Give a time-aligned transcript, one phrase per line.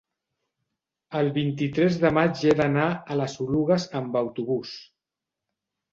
[1.19, 4.73] el vint-i-tres de maig he d'anar a les Oluges amb autobús.